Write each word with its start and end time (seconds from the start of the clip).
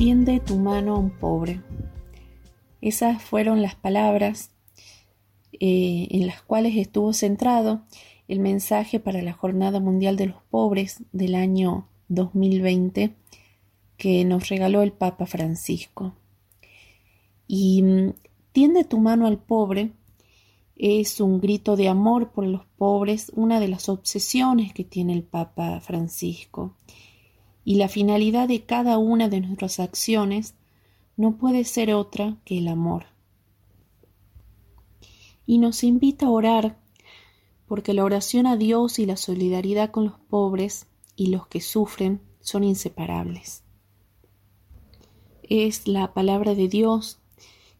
Tiende 0.00 0.40
tu 0.40 0.56
mano 0.56 0.94
a 0.94 0.98
un 0.98 1.10
pobre. 1.10 1.60
Esas 2.80 3.22
fueron 3.22 3.60
las 3.60 3.74
palabras 3.74 4.50
eh, 5.52 6.08
en 6.10 6.26
las 6.26 6.40
cuales 6.40 6.74
estuvo 6.78 7.12
centrado 7.12 7.82
el 8.26 8.40
mensaje 8.40 8.98
para 8.98 9.20
la 9.20 9.34
Jornada 9.34 9.78
Mundial 9.78 10.16
de 10.16 10.28
los 10.28 10.42
Pobres 10.48 11.02
del 11.12 11.34
año 11.34 11.86
2020 12.08 13.14
que 13.98 14.24
nos 14.24 14.48
regaló 14.48 14.80
el 14.80 14.92
Papa 14.92 15.26
Francisco. 15.26 16.14
Y 17.46 17.82
mm, 17.82 18.14
tiende 18.52 18.84
tu 18.84 19.00
mano 19.00 19.26
al 19.26 19.36
pobre 19.36 19.92
es 20.76 21.20
un 21.20 21.42
grito 21.42 21.76
de 21.76 21.88
amor 21.88 22.30
por 22.32 22.46
los 22.46 22.64
pobres, 22.78 23.30
una 23.34 23.60
de 23.60 23.68
las 23.68 23.90
obsesiones 23.90 24.72
que 24.72 24.84
tiene 24.84 25.12
el 25.12 25.24
Papa 25.24 25.78
Francisco. 25.80 26.74
Y 27.64 27.76
la 27.76 27.88
finalidad 27.88 28.48
de 28.48 28.64
cada 28.64 28.98
una 28.98 29.28
de 29.28 29.40
nuestras 29.40 29.80
acciones 29.80 30.54
no 31.16 31.36
puede 31.36 31.64
ser 31.64 31.92
otra 31.92 32.38
que 32.44 32.58
el 32.58 32.68
amor. 32.68 33.06
Y 35.46 35.58
nos 35.58 35.84
invita 35.84 36.26
a 36.26 36.30
orar, 36.30 36.78
porque 37.66 37.94
la 37.94 38.04
oración 38.04 38.46
a 38.46 38.56
Dios 38.56 38.98
y 38.98 39.06
la 39.06 39.16
solidaridad 39.16 39.90
con 39.90 40.04
los 40.04 40.18
pobres 40.18 40.86
y 41.16 41.26
los 41.26 41.46
que 41.46 41.60
sufren 41.60 42.20
son 42.40 42.64
inseparables. 42.64 43.62
Es 45.42 45.86
la 45.86 46.14
palabra 46.14 46.54
de 46.54 46.68
Dios 46.68 47.18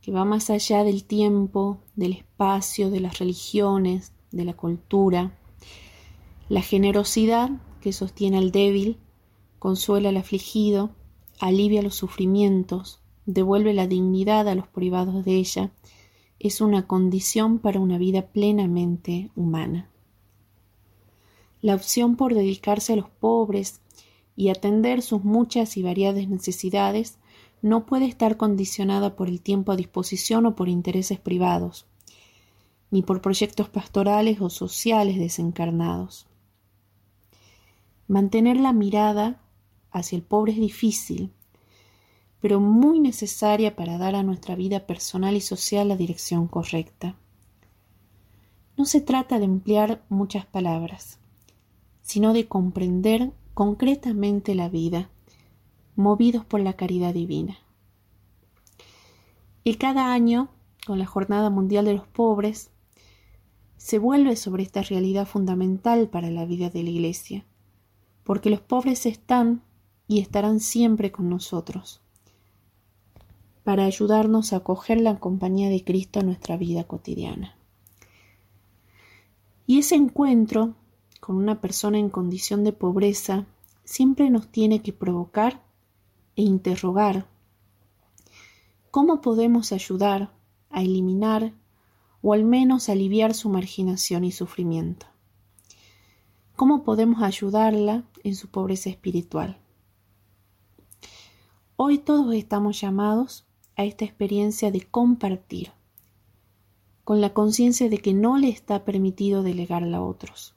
que 0.00 0.12
va 0.12 0.24
más 0.24 0.50
allá 0.50 0.84
del 0.84 1.04
tiempo, 1.04 1.78
del 1.94 2.14
espacio, 2.14 2.90
de 2.90 3.00
las 3.00 3.18
religiones, 3.18 4.12
de 4.30 4.44
la 4.44 4.54
cultura. 4.54 5.38
La 6.48 6.62
generosidad 6.62 7.50
que 7.80 7.92
sostiene 7.92 8.38
al 8.38 8.50
débil, 8.50 8.98
consuela 9.58 10.10
al 10.10 10.16
afligido, 10.16 10.90
alivia 11.40 11.82
los 11.82 11.94
sufrimientos, 11.94 13.00
devuelve 13.26 13.74
la 13.74 13.86
dignidad 13.86 14.48
a 14.48 14.54
los 14.54 14.68
privados 14.68 15.24
de 15.24 15.36
ella, 15.36 15.72
es 16.38 16.60
una 16.60 16.86
condición 16.86 17.58
para 17.58 17.80
una 17.80 17.98
vida 17.98 18.28
plenamente 18.28 19.30
humana. 19.34 19.90
La 21.60 21.74
opción 21.74 22.16
por 22.16 22.34
dedicarse 22.34 22.92
a 22.92 22.96
los 22.96 23.10
pobres 23.10 23.80
y 24.36 24.50
atender 24.50 25.02
sus 25.02 25.24
muchas 25.24 25.76
y 25.76 25.82
variadas 25.82 26.28
necesidades 26.28 27.18
no 27.60 27.86
puede 27.86 28.06
estar 28.06 28.36
condicionada 28.36 29.16
por 29.16 29.28
el 29.28 29.40
tiempo 29.40 29.72
a 29.72 29.76
disposición 29.76 30.46
o 30.46 30.54
por 30.54 30.68
intereses 30.68 31.18
privados, 31.18 31.86
ni 32.90 33.02
por 33.02 33.20
proyectos 33.20 33.68
pastorales 33.68 34.40
o 34.40 34.48
sociales 34.48 35.18
desencarnados. 35.18 36.28
Mantener 38.06 38.56
la 38.58 38.72
mirada 38.72 39.42
hacia 39.90 40.16
el 40.16 40.22
pobre 40.22 40.52
es 40.52 40.58
difícil, 40.58 41.32
pero 42.40 42.60
muy 42.60 43.00
necesaria 43.00 43.74
para 43.74 43.98
dar 43.98 44.14
a 44.14 44.22
nuestra 44.22 44.54
vida 44.54 44.86
personal 44.86 45.36
y 45.36 45.40
social 45.40 45.88
la 45.88 45.96
dirección 45.96 46.46
correcta. 46.46 47.16
No 48.76 48.84
se 48.84 49.00
trata 49.00 49.38
de 49.38 49.44
emplear 49.44 50.04
muchas 50.08 50.46
palabras, 50.46 51.18
sino 52.02 52.32
de 52.32 52.46
comprender 52.46 53.32
concretamente 53.54 54.54
la 54.54 54.68
vida 54.68 55.10
movidos 55.96 56.44
por 56.44 56.60
la 56.60 56.74
caridad 56.74 57.12
divina. 57.12 57.58
Y 59.64 59.74
cada 59.74 60.12
año, 60.12 60.48
con 60.86 61.00
la 61.00 61.06
Jornada 61.06 61.50
Mundial 61.50 61.84
de 61.86 61.94
los 61.94 62.06
Pobres, 62.06 62.70
se 63.76 63.98
vuelve 63.98 64.36
sobre 64.36 64.62
esta 64.62 64.82
realidad 64.82 65.26
fundamental 65.26 66.08
para 66.08 66.30
la 66.30 66.44
vida 66.44 66.70
de 66.70 66.82
la 66.84 66.90
Iglesia, 66.90 67.44
porque 68.24 68.48
los 68.48 68.60
pobres 68.60 69.06
están 69.06 69.62
y 70.08 70.20
estarán 70.20 70.58
siempre 70.58 71.12
con 71.12 71.28
nosotros, 71.28 72.00
para 73.62 73.84
ayudarnos 73.84 74.52
a 74.52 74.56
acoger 74.56 75.00
la 75.00 75.20
compañía 75.20 75.68
de 75.68 75.84
Cristo 75.84 76.20
en 76.20 76.26
nuestra 76.26 76.56
vida 76.56 76.84
cotidiana. 76.84 77.54
Y 79.66 79.78
ese 79.78 79.96
encuentro 79.96 80.74
con 81.20 81.36
una 81.36 81.60
persona 81.60 81.98
en 81.98 82.08
condición 82.08 82.64
de 82.64 82.72
pobreza 82.72 83.46
siempre 83.84 84.30
nos 84.30 84.48
tiene 84.48 84.80
que 84.80 84.94
provocar 84.94 85.62
e 86.36 86.42
interrogar 86.42 87.26
cómo 88.90 89.20
podemos 89.20 89.72
ayudar 89.72 90.32
a 90.70 90.82
eliminar 90.82 91.52
o 92.22 92.32
al 92.32 92.44
menos 92.44 92.88
aliviar 92.88 93.34
su 93.34 93.50
marginación 93.50 94.24
y 94.24 94.32
sufrimiento. 94.32 95.06
¿Cómo 96.56 96.82
podemos 96.82 97.22
ayudarla 97.22 98.04
en 98.24 98.34
su 98.34 98.48
pobreza 98.48 98.88
espiritual? 98.88 99.58
Hoy 101.80 101.98
todos 101.98 102.34
estamos 102.34 102.80
llamados 102.80 103.46
a 103.76 103.84
esta 103.84 104.04
experiencia 104.04 104.72
de 104.72 104.80
compartir, 104.80 105.70
con 107.04 107.20
la 107.20 107.32
conciencia 107.32 107.88
de 107.88 107.98
que 107.98 108.12
no 108.12 108.36
le 108.36 108.48
está 108.48 108.84
permitido 108.84 109.44
delegarla 109.44 109.98
a 109.98 110.02
otros. 110.02 110.56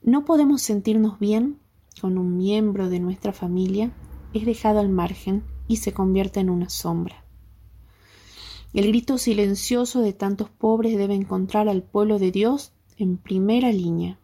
No 0.00 0.24
podemos 0.24 0.62
sentirnos 0.62 1.18
bien 1.18 1.58
con 2.00 2.16
un 2.16 2.38
miembro 2.38 2.88
de 2.88 3.00
nuestra 3.00 3.34
familia 3.34 3.92
es 4.32 4.46
dejado 4.46 4.78
al 4.78 4.88
margen 4.88 5.44
y 5.68 5.76
se 5.76 5.92
convierte 5.92 6.40
en 6.40 6.48
una 6.48 6.70
sombra. 6.70 7.22
El 8.72 8.86
grito 8.86 9.18
silencioso 9.18 10.00
de 10.00 10.14
tantos 10.14 10.48
pobres 10.48 10.96
debe 10.96 11.16
encontrar 11.16 11.68
al 11.68 11.82
pueblo 11.82 12.18
de 12.18 12.30
Dios 12.30 12.72
en 12.96 13.18
primera 13.18 13.70
línea, 13.70 14.18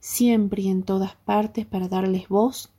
siempre 0.00 0.62
y 0.62 0.68
en 0.68 0.82
todas 0.82 1.14
partes 1.14 1.66
para 1.66 1.88
darles 1.88 2.30
voz, 2.30 2.72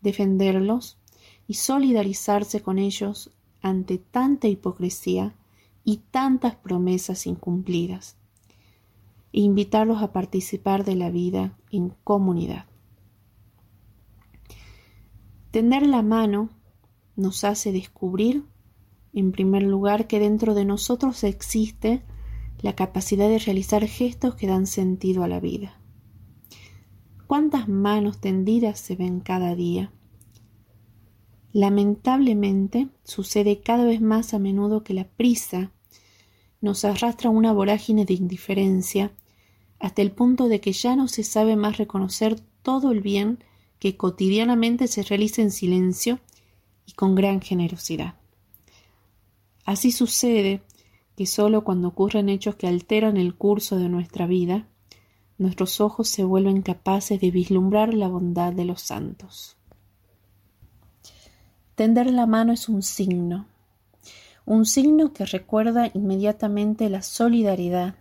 defenderlos 0.00 0.98
y 1.46 1.54
solidarizarse 1.54 2.62
con 2.62 2.78
ellos 2.78 3.30
ante 3.62 3.98
tanta 3.98 4.48
hipocresía 4.48 5.34
y 5.84 5.98
tantas 6.10 6.56
promesas 6.56 7.26
incumplidas, 7.26 8.16
e 9.32 9.40
invitarlos 9.40 10.02
a 10.02 10.12
participar 10.12 10.84
de 10.84 10.96
la 10.96 11.10
vida 11.10 11.56
en 11.70 11.90
comunidad. 12.04 12.66
Tender 15.50 15.86
la 15.86 16.02
mano 16.02 16.50
nos 17.14 17.44
hace 17.44 17.72
descubrir, 17.72 18.44
en 19.12 19.32
primer 19.32 19.62
lugar, 19.62 20.06
que 20.06 20.18
dentro 20.18 20.54
de 20.54 20.64
nosotros 20.64 21.24
existe 21.24 22.02
la 22.60 22.74
capacidad 22.74 23.28
de 23.28 23.38
realizar 23.38 23.86
gestos 23.86 24.34
que 24.34 24.46
dan 24.46 24.66
sentido 24.66 25.22
a 25.22 25.28
la 25.28 25.40
vida. 25.40 25.80
¿Cuántas 27.26 27.68
manos 27.68 28.20
tendidas 28.20 28.78
se 28.78 28.94
ven 28.94 29.18
cada 29.18 29.56
día? 29.56 29.90
Lamentablemente 31.52 32.88
sucede 33.02 33.60
cada 33.60 33.84
vez 33.84 34.00
más 34.00 34.32
a 34.32 34.38
menudo 34.38 34.84
que 34.84 34.94
la 34.94 35.08
prisa 35.08 35.72
nos 36.60 36.84
arrastra 36.84 37.28
a 37.28 37.32
una 37.32 37.52
vorágine 37.52 38.04
de 38.04 38.14
indiferencia 38.14 39.12
hasta 39.80 40.02
el 40.02 40.12
punto 40.12 40.48
de 40.48 40.60
que 40.60 40.72
ya 40.72 40.94
no 40.94 41.08
se 41.08 41.24
sabe 41.24 41.56
más 41.56 41.78
reconocer 41.78 42.38
todo 42.62 42.92
el 42.92 43.00
bien 43.00 43.42
que 43.80 43.96
cotidianamente 43.96 44.86
se 44.86 45.02
realiza 45.02 45.42
en 45.42 45.50
silencio 45.50 46.20
y 46.86 46.92
con 46.92 47.16
gran 47.16 47.40
generosidad. 47.40 48.14
Así 49.64 49.90
sucede 49.90 50.62
que 51.16 51.26
sólo 51.26 51.64
cuando 51.64 51.88
ocurren 51.88 52.28
hechos 52.28 52.54
que 52.54 52.68
alteran 52.68 53.16
el 53.16 53.34
curso 53.34 53.78
de 53.78 53.88
nuestra 53.88 54.26
vida, 54.26 54.68
nuestros 55.38 55.80
ojos 55.80 56.08
se 56.08 56.24
vuelven 56.24 56.62
capaces 56.62 57.20
de 57.20 57.30
vislumbrar 57.30 57.94
la 57.94 58.08
bondad 58.08 58.52
de 58.52 58.64
los 58.64 58.80
santos. 58.80 59.56
Tender 61.74 62.10
la 62.10 62.26
mano 62.26 62.52
es 62.52 62.68
un 62.68 62.82
signo, 62.82 63.46
un 64.46 64.64
signo 64.64 65.12
que 65.12 65.26
recuerda 65.26 65.90
inmediatamente 65.92 66.88
la 66.88 67.02
solidaridad, 67.02 67.96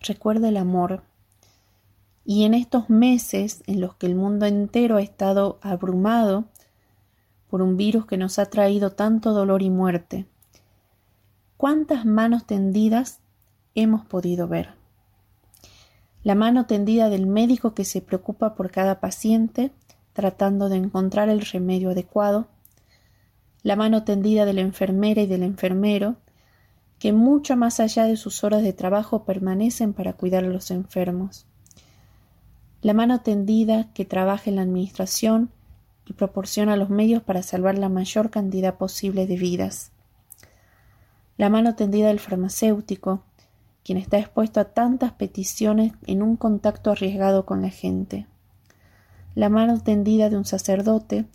recuerda 0.00 0.48
el 0.48 0.56
amor, 0.56 1.04
y 2.24 2.44
en 2.44 2.54
estos 2.54 2.90
meses 2.90 3.62
en 3.68 3.80
los 3.80 3.94
que 3.94 4.06
el 4.06 4.16
mundo 4.16 4.46
entero 4.46 4.96
ha 4.96 5.02
estado 5.02 5.60
abrumado 5.62 6.46
por 7.48 7.62
un 7.62 7.76
virus 7.76 8.06
que 8.06 8.16
nos 8.16 8.40
ha 8.40 8.46
traído 8.46 8.90
tanto 8.90 9.32
dolor 9.32 9.62
y 9.62 9.70
muerte, 9.70 10.26
¿cuántas 11.56 12.04
manos 12.04 12.44
tendidas 12.44 13.20
hemos 13.76 14.04
podido 14.04 14.48
ver? 14.48 14.85
La 16.26 16.34
mano 16.34 16.66
tendida 16.66 17.08
del 17.08 17.26
médico 17.26 17.72
que 17.72 17.84
se 17.84 18.00
preocupa 18.00 18.56
por 18.56 18.72
cada 18.72 18.98
paciente, 18.98 19.70
tratando 20.12 20.68
de 20.68 20.76
encontrar 20.76 21.28
el 21.28 21.40
remedio 21.40 21.90
adecuado, 21.90 22.48
la 23.62 23.76
mano 23.76 24.02
tendida 24.02 24.44
de 24.44 24.52
la 24.52 24.62
enfermera 24.62 25.22
y 25.22 25.26
del 25.26 25.44
enfermero, 25.44 26.16
que 26.98 27.12
mucho 27.12 27.56
más 27.56 27.78
allá 27.78 28.06
de 28.06 28.16
sus 28.16 28.42
horas 28.42 28.62
de 28.62 28.72
trabajo 28.72 29.24
permanecen 29.24 29.92
para 29.92 30.14
cuidar 30.14 30.44
a 30.44 30.48
los 30.48 30.70
enfermos 30.70 31.46
la 32.86 32.94
mano 32.94 33.20
tendida 33.20 33.92
que 33.94 34.04
trabaja 34.04 34.48
en 34.48 34.54
la 34.54 34.62
administración 34.62 35.50
y 36.04 36.12
proporciona 36.12 36.76
los 36.76 36.88
medios 36.88 37.20
para 37.20 37.42
salvar 37.42 37.76
la 37.76 37.88
mayor 37.88 38.30
cantidad 38.30 38.76
posible 38.76 39.26
de 39.26 39.36
vidas. 39.36 39.90
La 41.36 41.50
mano 41.50 41.74
tendida 41.74 42.06
del 42.06 42.20
farmacéutico, 42.20 43.24
quien 43.86 43.98
está 43.98 44.18
expuesto 44.18 44.58
a 44.58 44.64
tantas 44.64 45.12
peticiones 45.12 45.92
en 46.08 46.20
un 46.20 46.34
contacto 46.34 46.90
arriesgado 46.90 47.46
con 47.46 47.62
la 47.62 47.70
gente. 47.70 48.26
La 49.36 49.48
mano 49.48 49.80
tendida 49.80 50.28
de 50.28 50.36
un 50.36 50.44
sacerdote, 50.44 51.26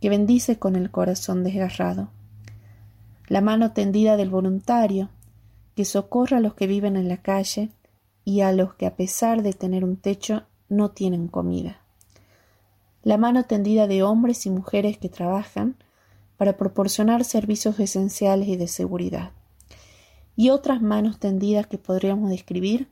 que 0.00 0.08
bendice 0.08 0.58
con 0.58 0.74
el 0.74 0.90
corazón 0.90 1.44
desgarrado. 1.44 2.08
La 3.28 3.42
mano 3.42 3.72
tendida 3.72 4.16
del 4.16 4.30
voluntario, 4.30 5.10
que 5.76 5.84
socorre 5.84 6.38
a 6.38 6.40
los 6.40 6.54
que 6.54 6.66
viven 6.66 6.96
en 6.96 7.08
la 7.08 7.18
calle 7.18 7.68
y 8.24 8.40
a 8.40 8.52
los 8.52 8.72
que 8.72 8.86
a 8.86 8.96
pesar 8.96 9.42
de 9.42 9.52
tener 9.52 9.84
un 9.84 9.98
techo 9.98 10.44
no 10.70 10.92
tienen 10.92 11.28
comida. 11.28 11.82
La 13.02 13.18
mano 13.18 13.44
tendida 13.44 13.86
de 13.86 14.02
hombres 14.02 14.46
y 14.46 14.50
mujeres 14.50 14.96
que 14.96 15.10
trabajan 15.10 15.76
para 16.38 16.56
proporcionar 16.56 17.26
servicios 17.26 17.78
esenciales 17.78 18.48
y 18.48 18.56
de 18.56 18.68
seguridad. 18.68 19.32
Y 20.36 20.50
otras 20.50 20.80
manos 20.80 21.18
tendidas 21.18 21.66
que 21.66 21.78
podríamos 21.78 22.30
describir. 22.30 22.88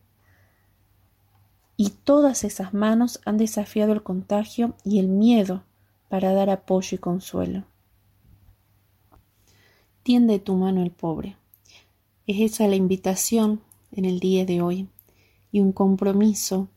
Y 1.77 1.91
todas 1.91 2.45
esas 2.45 2.75
manos 2.75 3.21
han 3.25 3.39
desafiado 3.39 3.93
el 3.93 4.03
contagio 4.03 4.75
y 4.85 4.99
el 4.99 5.09
miedo 5.09 5.65
para 6.09 6.33
dar 6.33 6.51
apoyo 6.51 6.97
y 6.97 6.99
consuelo. 6.99 7.65
Tiende 10.03 10.39
tu 10.39 10.55
mano 10.55 10.83
al 10.83 10.91
pobre. 10.91 11.37
Es 12.27 12.53
esa 12.53 12.67
la 12.67 12.77
invitación 12.77 13.61
en 13.93 14.05
el 14.05 14.21
día 14.21 14.45
de 14.45 14.61
hoy 14.61 14.89
y 15.53 15.61
un 15.61 15.73
compromiso 15.73 16.69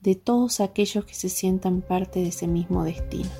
de 0.00 0.14
todos 0.14 0.60
aquellos 0.60 1.04
que 1.04 1.14
se 1.14 1.28
sientan 1.28 1.82
parte 1.82 2.20
de 2.20 2.28
ese 2.28 2.46
mismo 2.46 2.84
destino. 2.84 3.30